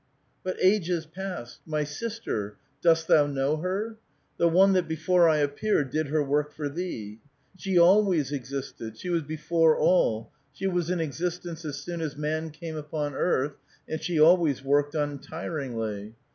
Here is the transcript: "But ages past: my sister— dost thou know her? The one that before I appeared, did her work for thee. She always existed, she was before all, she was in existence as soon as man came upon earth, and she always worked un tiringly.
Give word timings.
"But 0.43 0.57
ages 0.59 1.05
past: 1.05 1.59
my 1.63 1.83
sister— 1.83 2.57
dost 2.81 3.07
thou 3.07 3.27
know 3.27 3.57
her? 3.57 3.97
The 4.37 4.47
one 4.47 4.73
that 4.73 4.87
before 4.87 5.29
I 5.29 5.37
appeared, 5.37 5.91
did 5.91 6.07
her 6.07 6.23
work 6.23 6.51
for 6.51 6.69
thee. 6.69 7.19
She 7.55 7.77
always 7.77 8.31
existed, 8.31 8.97
she 8.97 9.09
was 9.09 9.21
before 9.21 9.77
all, 9.77 10.31
she 10.53 10.65
was 10.65 10.89
in 10.89 10.99
existence 10.99 11.63
as 11.65 11.77
soon 11.77 12.01
as 12.01 12.17
man 12.17 12.49
came 12.49 12.77
upon 12.77 13.13
earth, 13.13 13.57
and 13.87 14.01
she 14.01 14.19
always 14.19 14.63
worked 14.63 14.95
un 14.95 15.19
tiringly. 15.19 16.13